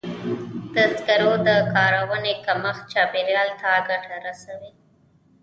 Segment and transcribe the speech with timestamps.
[0.73, 4.71] د سکرو د کارونې کمښت چاپېریال ته ګټه رسوي.